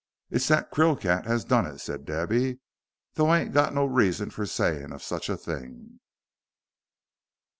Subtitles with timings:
[0.31, 2.57] "It's the Krill cat as done it," said Debby,
[3.13, 6.01] "though I ain't got no reason for a sayin' of such a think."